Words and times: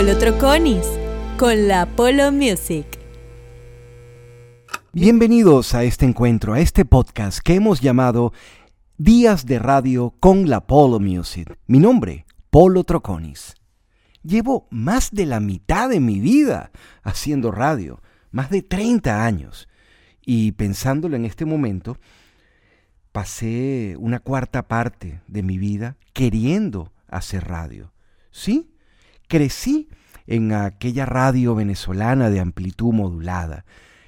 Polo 0.00 0.16
Troconis 0.16 0.86
con 1.36 1.68
la 1.68 1.84
Polo 1.84 2.32
Music. 2.32 2.86
Bienvenidos 4.94 5.74
a 5.74 5.84
este 5.84 6.06
encuentro, 6.06 6.54
a 6.54 6.60
este 6.60 6.86
podcast 6.86 7.40
que 7.40 7.56
hemos 7.56 7.82
llamado 7.82 8.32
Días 8.96 9.44
de 9.44 9.58
Radio 9.58 10.14
con 10.18 10.48
la 10.48 10.66
Polo 10.66 11.00
Music. 11.00 11.54
Mi 11.66 11.78
nombre, 11.78 12.24
Polo 12.48 12.82
Troconis. 12.84 13.56
Llevo 14.22 14.68
más 14.70 15.10
de 15.10 15.26
la 15.26 15.38
mitad 15.38 15.90
de 15.90 16.00
mi 16.00 16.18
vida 16.18 16.70
haciendo 17.02 17.50
radio, 17.50 18.00
más 18.30 18.48
de 18.48 18.62
30 18.62 19.22
años. 19.22 19.68
Y 20.24 20.52
pensándolo 20.52 21.14
en 21.14 21.26
este 21.26 21.44
momento, 21.44 21.98
pasé 23.12 23.96
una 23.98 24.18
cuarta 24.18 24.66
parte 24.66 25.20
de 25.28 25.42
mi 25.42 25.58
vida 25.58 25.98
queriendo 26.14 26.90
hacer 27.06 27.48
radio. 27.48 27.92
Sí, 28.30 28.69
crecí 29.30 29.88
en 30.26 30.52
aquella 30.52 31.06
radio 31.06 31.54
venezolana 31.54 32.28
de 32.28 32.40
amplitud 32.40 32.92
modulada, 32.92 33.64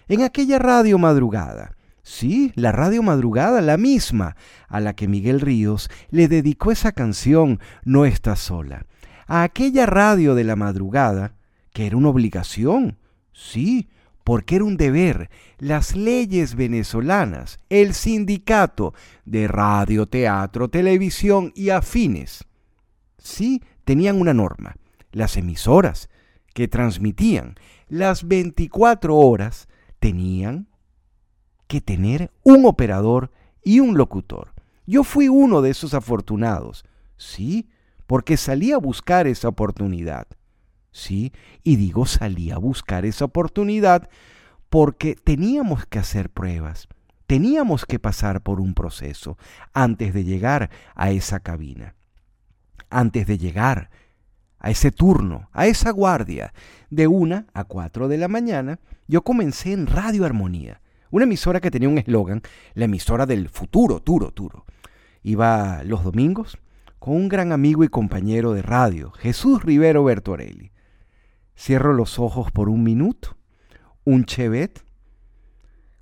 en 0.08 0.20
aquella 0.22 0.58
radio 0.58 0.98
madrugada. 0.98 1.76
Sí, 2.02 2.52
la 2.56 2.72
radio 2.72 3.04
madrugada, 3.04 3.60
la 3.60 3.76
misma 3.76 4.36
a 4.68 4.80
la 4.80 4.94
que 4.94 5.06
Miguel 5.06 5.40
Ríos 5.40 5.88
le 6.10 6.26
dedicó 6.26 6.72
esa 6.72 6.90
canción 6.90 7.60
No 7.84 8.04
estás 8.04 8.40
sola. 8.40 8.86
A 9.28 9.44
aquella 9.44 9.86
radio 9.86 10.34
de 10.34 10.42
la 10.42 10.56
madrugada, 10.56 11.36
que 11.72 11.86
era 11.86 11.96
una 11.96 12.08
obligación, 12.08 12.98
sí, 13.32 13.88
porque 14.24 14.56
era 14.56 14.64
un 14.64 14.76
deber. 14.76 15.30
Las 15.58 15.94
leyes 15.94 16.56
venezolanas, 16.56 17.60
el 17.68 17.94
sindicato 17.94 18.92
de 19.24 19.46
radio, 19.46 20.06
teatro, 20.06 20.68
televisión 20.68 21.52
y 21.54 21.70
afines, 21.70 22.44
sí 23.18 23.62
tenían 23.84 24.20
una 24.20 24.34
norma. 24.34 24.74
Las 25.12 25.36
emisoras 25.36 26.08
que 26.54 26.68
transmitían 26.68 27.54
las 27.88 28.26
24 28.26 29.16
horas 29.16 29.68
tenían 30.00 30.68
que 31.68 31.80
tener 31.80 32.30
un 32.42 32.66
operador 32.66 33.30
y 33.62 33.80
un 33.80 33.96
locutor. 33.96 34.52
Yo 34.86 35.04
fui 35.04 35.28
uno 35.28 35.62
de 35.62 35.70
esos 35.70 35.94
afortunados, 35.94 36.84
sí, 37.16 37.68
porque 38.06 38.36
salí 38.36 38.72
a 38.72 38.78
buscar 38.78 39.26
esa 39.26 39.48
oportunidad. 39.48 40.26
¿sí? 40.92 41.32
Y 41.64 41.76
digo 41.76 42.06
salí 42.06 42.50
a 42.50 42.58
buscar 42.58 43.04
esa 43.04 43.24
oportunidad 43.24 44.08
porque 44.68 45.16
teníamos 45.16 45.86
que 45.86 45.98
hacer 45.98 46.30
pruebas, 46.30 46.88
teníamos 47.26 47.84
que 47.84 47.98
pasar 47.98 48.42
por 48.42 48.60
un 48.60 48.74
proceso 48.74 49.36
antes 49.72 50.14
de 50.14 50.24
llegar 50.24 50.70
a 50.94 51.10
esa 51.10 51.40
cabina, 51.40 51.94
antes 52.88 53.26
de 53.26 53.38
llegar 53.38 53.90
a 54.62 54.70
ese 54.70 54.92
turno, 54.92 55.48
a 55.52 55.66
esa 55.66 55.90
guardia, 55.90 56.54
de 56.88 57.08
una 57.08 57.46
a 57.52 57.64
cuatro 57.64 58.06
de 58.06 58.16
la 58.16 58.28
mañana, 58.28 58.78
yo 59.08 59.22
comencé 59.22 59.72
en 59.72 59.88
Radio 59.88 60.24
Armonía, 60.24 60.80
una 61.10 61.24
emisora 61.24 61.60
que 61.60 61.70
tenía 61.70 61.88
un 61.88 61.98
eslogan, 61.98 62.42
la 62.74 62.84
emisora 62.84 63.26
del 63.26 63.48
futuro, 63.48 64.00
Turo, 64.00 64.30
Turo. 64.30 64.64
Iba 65.24 65.82
los 65.82 66.04
domingos 66.04 66.58
con 67.00 67.16
un 67.16 67.28
gran 67.28 67.50
amigo 67.50 67.82
y 67.82 67.88
compañero 67.88 68.52
de 68.52 68.62
radio, 68.62 69.10
Jesús 69.10 69.64
Rivero 69.64 70.04
Bertorelli. 70.04 70.70
Cierro 71.56 71.92
los 71.92 72.20
ojos 72.20 72.52
por 72.52 72.68
un 72.68 72.84
minuto, 72.84 73.36
un 74.04 74.24
chevet 74.24 74.84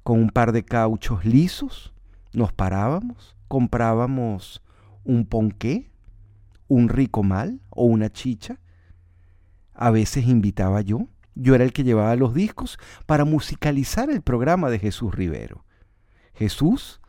con 0.02 0.20
un 0.20 0.28
par 0.28 0.52
de 0.52 0.64
cauchos 0.64 1.24
lisos, 1.24 1.94
nos 2.34 2.52
parábamos, 2.52 3.36
comprábamos 3.48 4.62
un 5.04 5.24
ponqué, 5.24 5.89
un 6.70 6.88
rico 6.88 7.24
mal 7.24 7.60
o 7.68 7.84
una 7.84 8.10
chicha. 8.10 8.60
A 9.74 9.90
veces 9.90 10.26
invitaba 10.26 10.80
yo, 10.80 11.08
yo 11.34 11.54
era 11.54 11.64
el 11.64 11.72
que 11.72 11.82
llevaba 11.82 12.14
los 12.14 12.32
discos 12.32 12.78
para 13.06 13.24
musicalizar 13.24 14.08
el 14.08 14.22
programa 14.22 14.70
de 14.70 14.78
Jesús 14.78 15.12
Rivero. 15.12 15.64
Jesús, 16.32 17.00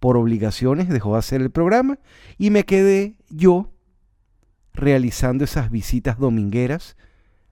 por 0.00 0.18
obligaciones, 0.18 0.90
dejó 0.90 1.14
de 1.14 1.18
hacer 1.20 1.40
el 1.40 1.50
programa 1.50 1.98
y 2.36 2.50
me 2.50 2.64
quedé 2.64 3.16
yo 3.30 3.72
realizando 4.74 5.44
esas 5.44 5.70
visitas 5.70 6.18
domingueras 6.18 6.98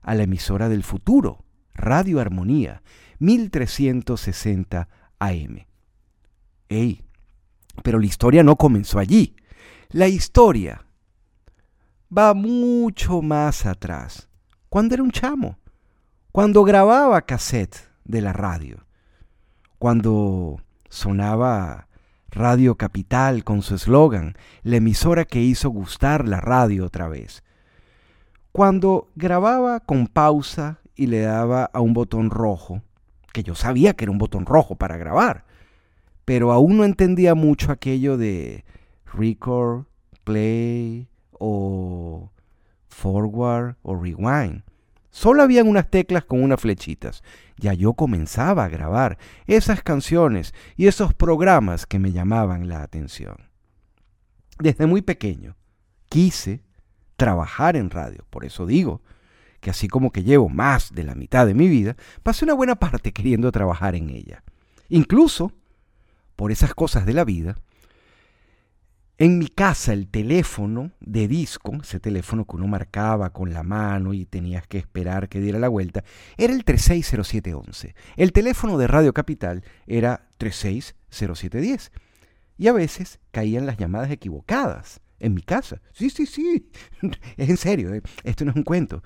a 0.02 0.14
la 0.14 0.24
emisora 0.24 0.68
del 0.68 0.82
futuro, 0.82 1.46
Radio 1.72 2.20
Armonía, 2.20 2.82
1360 3.20 4.88
AM. 5.18 5.66
Ey, 6.68 7.02
pero 7.82 7.98
la 7.98 8.06
historia 8.06 8.42
no 8.42 8.56
comenzó 8.56 8.98
allí. 8.98 9.34
La 9.88 10.08
historia 10.08 10.84
va 12.16 12.34
mucho 12.34 13.22
más 13.22 13.66
atrás. 13.66 14.28
Cuando 14.68 14.94
era 14.94 15.02
un 15.02 15.10
chamo, 15.10 15.58
cuando 16.32 16.64
grababa 16.64 17.22
cassette 17.22 17.88
de 18.04 18.20
la 18.20 18.32
radio, 18.32 18.84
cuando 19.78 20.60
sonaba 20.88 21.88
Radio 22.30 22.74
Capital 22.74 23.44
con 23.44 23.62
su 23.62 23.76
eslogan, 23.76 24.36
la 24.64 24.76
emisora 24.76 25.24
que 25.24 25.40
hizo 25.40 25.70
gustar 25.70 26.26
la 26.26 26.40
radio 26.40 26.84
otra 26.86 27.08
vez. 27.08 27.44
Cuando 28.50 29.08
grababa 29.14 29.80
con 29.80 30.08
pausa 30.08 30.80
y 30.96 31.06
le 31.06 31.20
daba 31.20 31.70
a 31.72 31.80
un 31.80 31.92
botón 31.94 32.30
rojo, 32.30 32.82
que 33.32 33.44
yo 33.44 33.54
sabía 33.54 33.94
que 33.94 34.04
era 34.04 34.12
un 34.12 34.18
botón 34.18 34.46
rojo 34.46 34.74
para 34.74 34.96
grabar, 34.96 35.44
pero 36.24 36.50
aún 36.50 36.76
no 36.76 36.84
entendía 36.84 37.36
mucho 37.36 37.70
aquello 37.70 38.16
de 38.16 38.64
record, 39.12 39.84
play 40.24 41.08
o 41.46 42.30
forward 42.88 43.76
o 43.82 43.94
rewind. 43.94 44.62
Solo 45.10 45.42
habían 45.42 45.68
unas 45.68 45.90
teclas 45.90 46.24
con 46.24 46.42
unas 46.42 46.60
flechitas. 46.60 47.22
Ya 47.56 47.72
yo 47.72 47.92
comenzaba 47.92 48.64
a 48.64 48.68
grabar 48.68 49.18
esas 49.46 49.82
canciones 49.82 50.54
y 50.76 50.86
esos 50.86 51.14
programas 51.14 51.86
que 51.86 51.98
me 51.98 52.12
llamaban 52.12 52.68
la 52.68 52.82
atención. 52.82 53.36
Desde 54.58 54.86
muy 54.86 55.02
pequeño 55.02 55.56
quise 56.08 56.62
trabajar 57.16 57.76
en 57.76 57.90
radio. 57.90 58.24
Por 58.30 58.44
eso 58.44 58.66
digo 58.66 59.02
que 59.60 59.70
así 59.70 59.86
como 59.88 60.10
que 60.10 60.24
llevo 60.24 60.48
más 60.48 60.92
de 60.92 61.04
la 61.04 61.14
mitad 61.14 61.46
de 61.46 61.54
mi 61.54 61.68
vida, 61.68 61.96
pasé 62.22 62.44
una 62.44 62.54
buena 62.54 62.74
parte 62.74 63.12
queriendo 63.12 63.52
trabajar 63.52 63.94
en 63.94 64.10
ella. 64.10 64.42
Incluso, 64.88 65.52
por 66.36 66.52
esas 66.52 66.74
cosas 66.74 67.06
de 67.06 67.14
la 67.14 67.24
vida, 67.24 67.56
en 69.18 69.38
mi 69.38 69.48
casa 69.48 69.92
el 69.92 70.08
teléfono 70.08 70.90
de 71.00 71.28
disco, 71.28 71.78
ese 71.82 72.00
teléfono 72.00 72.44
que 72.44 72.56
uno 72.56 72.66
marcaba 72.66 73.30
con 73.30 73.52
la 73.52 73.62
mano 73.62 74.12
y 74.12 74.26
tenías 74.26 74.66
que 74.66 74.78
esperar 74.78 75.28
que 75.28 75.40
diera 75.40 75.58
la 75.58 75.68
vuelta, 75.68 76.04
era 76.36 76.52
el 76.52 76.64
360711. 76.64 77.94
El 78.16 78.32
teléfono 78.32 78.76
de 78.76 78.86
Radio 78.88 79.12
Capital 79.12 79.62
era 79.86 80.28
360710. 80.38 81.92
Y 82.56 82.68
a 82.68 82.72
veces 82.72 83.18
caían 83.32 83.66
las 83.66 83.78
llamadas 83.78 84.10
equivocadas 84.10 85.00
en 85.24 85.34
mi 85.34 85.42
casa. 85.42 85.80
Sí, 85.92 86.10
sí, 86.10 86.26
sí. 86.26 86.70
Es 87.36 87.48
en 87.48 87.56
serio, 87.56 87.94
eh, 87.94 88.02
esto 88.22 88.44
no 88.44 88.50
es 88.50 88.56
un 88.56 88.62
cuento. 88.62 89.02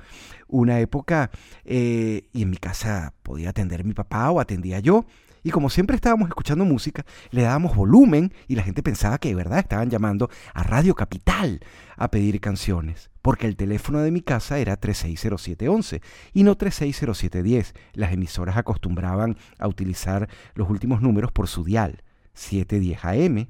Una 0.48 0.80
época, 0.80 1.30
eh, 1.64 2.28
y 2.32 2.42
en 2.42 2.50
mi 2.50 2.56
casa 2.56 3.14
podía 3.22 3.50
atender 3.50 3.84
mi 3.84 3.94
papá 3.94 4.30
o 4.30 4.40
atendía 4.40 4.80
yo. 4.80 5.06
Y 5.44 5.50
como 5.50 5.70
siempre 5.70 5.94
estábamos 5.94 6.28
escuchando 6.28 6.64
música, 6.64 7.06
le 7.30 7.42
dábamos 7.42 7.76
volumen 7.76 8.32
y 8.48 8.56
la 8.56 8.64
gente 8.64 8.82
pensaba 8.82 9.18
que 9.18 9.28
de 9.28 9.36
verdad 9.36 9.60
estaban 9.60 9.88
llamando 9.88 10.28
a 10.52 10.64
Radio 10.64 10.96
Capital 10.96 11.60
a 11.96 12.10
pedir 12.10 12.40
canciones, 12.40 13.10
porque 13.22 13.46
el 13.46 13.56
teléfono 13.56 14.00
de 14.00 14.10
mi 14.10 14.20
casa 14.20 14.58
era 14.58 14.76
360711 14.76 16.02
y 16.34 16.42
no 16.42 16.56
360710. 16.56 17.74
Las 17.94 18.12
emisoras 18.12 18.56
acostumbraban 18.56 19.36
a 19.58 19.68
utilizar 19.68 20.28
los 20.54 20.68
últimos 20.68 21.00
números 21.00 21.30
por 21.30 21.46
su 21.46 21.62
dial, 21.62 22.02
710 22.34 23.04
AM, 23.04 23.48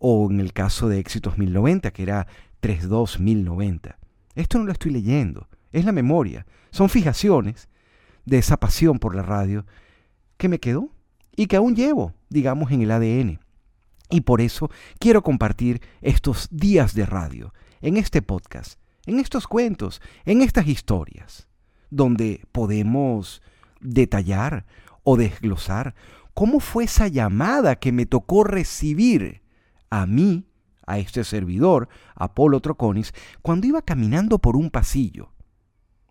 o 0.00 0.28
en 0.30 0.40
el 0.40 0.52
caso 0.52 0.88
de 0.88 0.98
Éxitos 0.98 1.38
1090, 1.38 1.92
que 1.92 2.02
era 2.02 2.26
32090. 2.60 3.98
Esto 4.34 4.58
no 4.58 4.64
lo 4.64 4.72
estoy 4.72 4.90
leyendo, 4.90 5.48
es 5.70 5.84
la 5.84 5.92
memoria, 5.92 6.46
son 6.70 6.88
fijaciones 6.88 7.68
de 8.24 8.38
esa 8.38 8.56
pasión 8.56 8.98
por 8.98 9.14
la 9.14 9.22
radio 9.22 9.66
que 10.36 10.48
me 10.48 10.58
quedó 10.58 10.88
y 11.36 11.46
que 11.46 11.56
aún 11.56 11.76
llevo, 11.76 12.14
digamos, 12.30 12.72
en 12.72 12.82
el 12.82 12.90
ADN. 12.90 13.40
Y 14.08 14.22
por 14.22 14.40
eso 14.40 14.70
quiero 14.98 15.22
compartir 15.22 15.80
estos 16.00 16.48
días 16.50 16.94
de 16.94 17.06
radio, 17.06 17.54
en 17.80 17.96
este 17.96 18.22
podcast, 18.22 18.80
en 19.06 19.20
estos 19.20 19.46
cuentos, 19.46 20.00
en 20.24 20.40
estas 20.40 20.66
historias, 20.66 21.46
donde 21.90 22.44
podemos 22.52 23.42
detallar 23.80 24.64
o 25.02 25.16
desglosar 25.16 25.94
cómo 26.34 26.60
fue 26.60 26.84
esa 26.84 27.08
llamada 27.08 27.76
que 27.76 27.92
me 27.92 28.06
tocó 28.06 28.44
recibir 28.44 29.42
a 29.90 30.06
mí, 30.06 30.46
a 30.86 30.98
este 30.98 31.24
servidor, 31.24 31.88
Apolo 32.14 32.60
Troconis, 32.60 33.12
cuando 33.42 33.66
iba 33.66 33.82
caminando 33.82 34.38
por 34.38 34.56
un 34.56 34.70
pasillo 34.70 35.32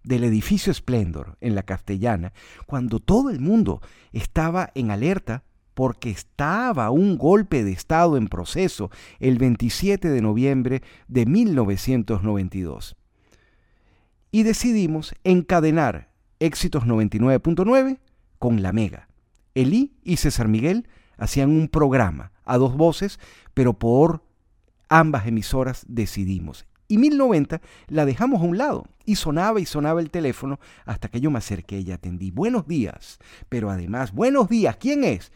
del 0.04 0.24
edificio 0.24 0.74
Splendor 0.74 1.38
en 1.42 1.56
la 1.56 1.64
Castellana, 1.64 2.34
cuando 2.66 3.00
todo 3.00 3.30
el 3.30 3.40
mundo 3.40 3.82
estaba 4.12 4.72
en 4.76 4.92
alerta 4.92 5.44
porque 5.74 6.10
estaba 6.10 6.92
un 6.92 7.18
golpe 7.18 7.64
de 7.64 7.72
Estado 7.72 8.18
en 8.18 8.28
proceso 8.28 8.92
el 9.20 9.38
27 9.38 10.10
de 10.10 10.22
noviembre 10.22 10.84
de 11.08 11.26
1992. 11.26 12.96
y 14.32 14.44
decidimos 14.44 15.16
encadenar 15.24 16.12
Éxitos 16.40 16.84
99.9 16.84 18.00
con 18.38 18.62
La 18.62 18.72
Mega. 18.74 19.10
Elí 19.56 19.98
y 20.04 20.18
César 20.18 20.48
Miguel 20.48 20.88
hacían 21.18 21.50
un 21.50 21.68
programa 21.68 22.32
a 22.50 22.58
dos 22.58 22.76
voces, 22.76 23.20
pero 23.54 23.74
por 23.74 24.24
ambas 24.90 25.28
emisoras 25.28 25.86
decidimos. 25.88 26.66
Y 26.88 26.98
1090 26.98 27.62
la 27.88 28.06
dejamos 28.06 28.42
a 28.42 28.46
un 28.46 28.58
lado 28.58 28.88
y 29.06 29.16
sonaba 29.16 29.62
y 29.62 29.68
sonaba 29.68 30.02
el 30.02 30.10
teléfono 30.10 30.60
hasta 30.86 31.08
que 31.08 31.22
yo 31.22 31.30
me 31.30 31.38
acerqué 31.38 31.80
y 31.80 31.92
atendí. 31.92 32.32
Buenos 32.32 32.68
días, 32.68 33.20
pero 33.48 33.70
además, 33.70 34.12
buenos 34.12 34.50
días, 34.50 34.78
¿quién 34.78 35.04
es? 35.04 35.32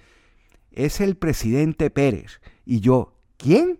Es 0.71 1.00
el 1.00 1.15
presidente 1.15 1.92
Pérez. 1.92 2.42
Y 2.65 2.80
yo, 2.80 3.19
¿quién? 3.38 3.80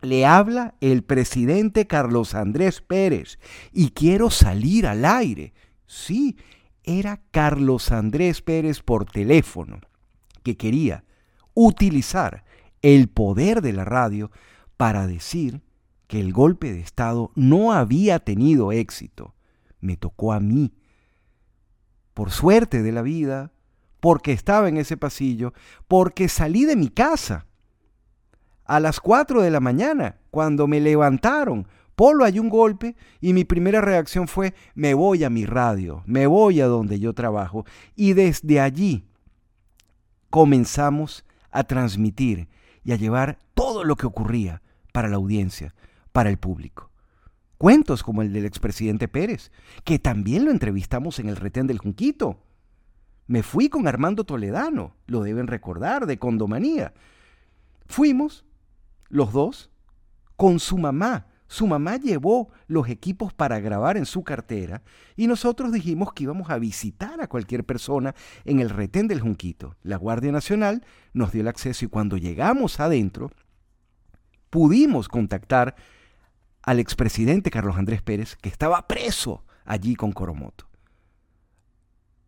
Le 0.00 0.24
habla 0.24 0.74
el 0.80 1.02
presidente 1.02 1.86
Carlos 1.86 2.34
Andrés 2.34 2.80
Pérez 2.80 3.38
y 3.72 3.90
quiero 3.90 4.30
salir 4.30 4.86
al 4.86 5.04
aire. 5.04 5.52
Sí, 5.86 6.38
era 6.82 7.20
Carlos 7.30 7.92
Andrés 7.92 8.40
Pérez 8.40 8.80
por 8.80 9.04
teléfono 9.04 9.80
que 10.42 10.56
quería 10.56 11.04
utilizar 11.52 12.45
el 12.86 13.08
poder 13.08 13.62
de 13.62 13.72
la 13.72 13.84
radio 13.84 14.30
para 14.76 15.08
decir 15.08 15.60
que 16.06 16.20
el 16.20 16.32
golpe 16.32 16.72
de 16.72 16.78
Estado 16.78 17.32
no 17.34 17.72
había 17.72 18.20
tenido 18.20 18.70
éxito. 18.70 19.34
Me 19.80 19.96
tocó 19.96 20.32
a 20.32 20.38
mí. 20.38 20.72
Por 22.14 22.30
suerte 22.30 22.84
de 22.84 22.92
la 22.92 23.02
vida, 23.02 23.50
porque 23.98 24.30
estaba 24.30 24.68
en 24.68 24.76
ese 24.76 24.96
pasillo, 24.96 25.52
porque 25.88 26.28
salí 26.28 26.64
de 26.64 26.76
mi 26.76 26.88
casa 26.88 27.46
a 28.64 28.78
las 28.78 29.00
4 29.00 29.42
de 29.42 29.50
la 29.50 29.58
mañana, 29.58 30.20
cuando 30.30 30.68
me 30.68 30.80
levantaron. 30.80 31.66
Polo, 31.96 32.24
hay 32.24 32.38
un 32.38 32.48
golpe 32.48 32.94
y 33.20 33.32
mi 33.32 33.44
primera 33.44 33.80
reacción 33.80 34.28
fue, 34.28 34.54
me 34.76 34.94
voy 34.94 35.24
a 35.24 35.30
mi 35.30 35.44
radio, 35.44 36.04
me 36.06 36.28
voy 36.28 36.60
a 36.60 36.66
donde 36.66 37.00
yo 37.00 37.14
trabajo. 37.14 37.64
Y 37.96 38.12
desde 38.12 38.60
allí 38.60 39.08
comenzamos 40.30 41.24
a 41.50 41.64
transmitir 41.64 42.48
y 42.86 42.92
a 42.92 42.96
llevar 42.96 43.38
todo 43.54 43.82
lo 43.82 43.96
que 43.96 44.06
ocurría 44.06 44.62
para 44.92 45.08
la 45.08 45.16
audiencia, 45.16 45.74
para 46.12 46.30
el 46.30 46.38
público. 46.38 46.92
Cuentos 47.58 48.04
como 48.04 48.22
el 48.22 48.32
del 48.32 48.46
expresidente 48.46 49.08
Pérez, 49.08 49.50
que 49.82 49.98
también 49.98 50.44
lo 50.44 50.52
entrevistamos 50.52 51.18
en 51.18 51.28
el 51.28 51.36
retén 51.36 51.66
del 51.66 51.78
Junquito. 51.78 52.38
Me 53.26 53.42
fui 53.42 53.68
con 53.68 53.88
Armando 53.88 54.22
Toledano, 54.22 54.94
lo 55.08 55.22
deben 55.22 55.48
recordar, 55.48 56.06
de 56.06 56.18
Condomanía. 56.20 56.94
Fuimos, 57.86 58.44
los 59.08 59.32
dos, 59.32 59.68
con 60.36 60.60
su 60.60 60.78
mamá. 60.78 61.26
Su 61.48 61.66
mamá 61.66 61.96
llevó 61.96 62.50
los 62.66 62.88
equipos 62.88 63.32
para 63.32 63.60
grabar 63.60 63.96
en 63.96 64.06
su 64.06 64.24
cartera 64.24 64.82
y 65.14 65.26
nosotros 65.26 65.72
dijimos 65.72 66.12
que 66.12 66.24
íbamos 66.24 66.50
a 66.50 66.58
visitar 66.58 67.20
a 67.20 67.28
cualquier 67.28 67.64
persona 67.64 68.14
en 68.44 68.60
el 68.60 68.70
retén 68.70 69.08
del 69.08 69.20
Junquito. 69.20 69.76
La 69.82 69.96
Guardia 69.96 70.32
Nacional 70.32 70.84
nos 71.12 71.32
dio 71.32 71.42
el 71.42 71.48
acceso 71.48 71.84
y 71.84 71.88
cuando 71.88 72.16
llegamos 72.16 72.80
adentro 72.80 73.30
pudimos 74.50 75.08
contactar 75.08 75.76
al 76.62 76.80
expresidente 76.80 77.50
Carlos 77.50 77.76
Andrés 77.76 78.02
Pérez, 78.02 78.36
que 78.36 78.48
estaba 78.48 78.88
preso 78.88 79.44
allí 79.64 79.94
con 79.94 80.12
Coromoto. 80.12 80.66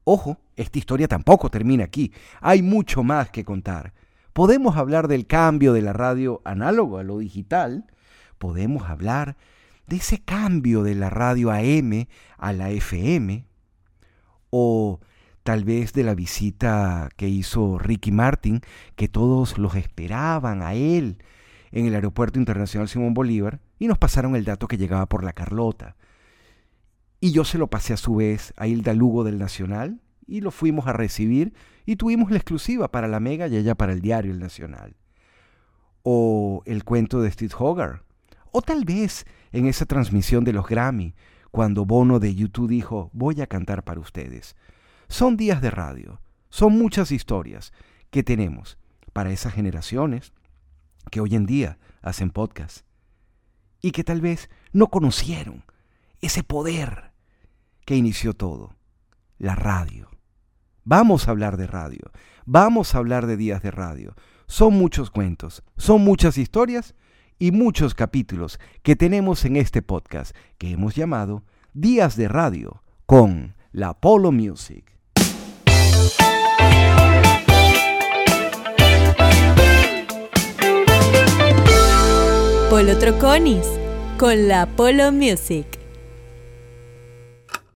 Ojo, 0.04 0.40
esta 0.56 0.78
historia 0.78 1.08
tampoco 1.08 1.50
termina 1.50 1.84
aquí. 1.84 2.12
Hay 2.40 2.62
mucho 2.62 3.02
más 3.02 3.30
que 3.30 3.44
contar. 3.44 3.92
Podemos 4.32 4.76
hablar 4.76 5.08
del 5.08 5.26
cambio 5.26 5.72
de 5.72 5.82
la 5.82 5.92
radio 5.92 6.40
análogo 6.44 6.98
a 6.98 7.02
lo 7.02 7.18
digital. 7.18 7.84
Podemos 8.38 8.88
hablar 8.88 9.36
de 9.86 9.96
ese 9.96 10.20
cambio 10.20 10.82
de 10.82 10.94
la 10.94 11.10
radio 11.10 11.50
AM 11.50 12.06
a 12.36 12.52
la 12.52 12.70
FM. 12.70 13.44
O 14.50 15.00
tal 15.42 15.64
vez 15.64 15.92
de 15.92 16.04
la 16.04 16.14
visita 16.14 17.08
que 17.16 17.28
hizo 17.28 17.78
Ricky 17.78 18.12
Martin, 18.12 18.60
que 18.96 19.08
todos 19.08 19.58
los 19.58 19.76
esperaban 19.76 20.62
a 20.62 20.74
él 20.74 21.18
en 21.72 21.86
el 21.86 21.94
Aeropuerto 21.94 22.38
Internacional 22.38 22.88
Simón 22.88 23.14
Bolívar 23.14 23.60
y 23.78 23.86
nos 23.86 23.98
pasaron 23.98 24.36
el 24.36 24.44
dato 24.44 24.68
que 24.68 24.76
llegaba 24.76 25.06
por 25.06 25.24
la 25.24 25.32
Carlota. 25.32 25.96
Y 27.20 27.32
yo 27.32 27.44
se 27.44 27.58
lo 27.58 27.68
pasé 27.68 27.94
a 27.94 27.96
su 27.96 28.16
vez 28.16 28.52
a 28.56 28.66
Hilda 28.66 28.94
Lugo 28.94 29.24
del 29.24 29.38
Nacional 29.38 30.00
y 30.26 30.40
lo 30.40 30.50
fuimos 30.50 30.86
a 30.86 30.92
recibir 30.92 31.54
y 31.86 31.96
tuvimos 31.96 32.30
la 32.30 32.36
exclusiva 32.36 32.90
para 32.90 33.08
la 33.08 33.18
Mega 33.18 33.48
y 33.48 33.56
ella 33.56 33.74
para 33.74 33.92
el 33.92 34.00
diario 34.00 34.32
El 34.32 34.38
Nacional. 34.38 34.96
O 36.02 36.62
el 36.66 36.84
cuento 36.84 37.20
de 37.20 37.30
Steve 37.30 37.54
Hogarth. 37.58 38.07
O 38.52 38.62
tal 38.62 38.84
vez 38.84 39.26
en 39.52 39.66
esa 39.66 39.86
transmisión 39.86 40.44
de 40.44 40.52
los 40.52 40.66
Grammy, 40.66 41.14
cuando 41.50 41.84
Bono 41.84 42.18
de 42.18 42.34
YouTube 42.34 42.68
dijo, 42.68 43.10
voy 43.12 43.40
a 43.40 43.46
cantar 43.46 43.82
para 43.84 44.00
ustedes. 44.00 44.56
Son 45.08 45.36
días 45.36 45.62
de 45.62 45.70
radio, 45.70 46.20
son 46.50 46.78
muchas 46.78 47.10
historias 47.10 47.72
que 48.10 48.22
tenemos 48.22 48.78
para 49.12 49.30
esas 49.30 49.52
generaciones 49.54 50.32
que 51.10 51.20
hoy 51.20 51.34
en 51.34 51.46
día 51.46 51.78
hacen 52.02 52.30
podcast 52.30 52.84
y 53.80 53.92
que 53.92 54.04
tal 54.04 54.20
vez 54.20 54.50
no 54.72 54.88
conocieron 54.88 55.64
ese 56.20 56.42
poder 56.42 57.12
que 57.84 57.96
inició 57.96 58.34
todo, 58.34 58.74
la 59.38 59.54
radio. 59.54 60.10
Vamos 60.84 61.28
a 61.28 61.30
hablar 61.30 61.56
de 61.56 61.66
radio, 61.66 62.10
vamos 62.44 62.94
a 62.94 62.98
hablar 62.98 63.26
de 63.26 63.36
días 63.36 63.62
de 63.62 63.70
radio. 63.70 64.14
Son 64.46 64.74
muchos 64.74 65.10
cuentos, 65.10 65.62
son 65.76 66.02
muchas 66.02 66.38
historias 66.38 66.94
y 67.38 67.52
muchos 67.52 67.94
capítulos 67.94 68.58
que 68.82 68.96
tenemos 68.96 69.44
en 69.44 69.56
este 69.56 69.82
podcast 69.82 70.34
que 70.58 70.70
hemos 70.70 70.94
llamado 70.94 71.44
Días 71.72 72.16
de 72.16 72.28
Radio 72.28 72.82
con 73.06 73.54
la 73.72 73.94
Polo 73.94 74.32
Music. 74.32 74.84
Polo 82.70 82.98
Troconis 82.98 83.66
con 84.18 84.48
la 84.48 84.66
Polo 84.66 85.12
Music. 85.12 85.77